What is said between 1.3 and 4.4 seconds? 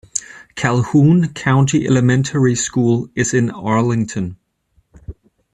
County Elementary School is in Arlington.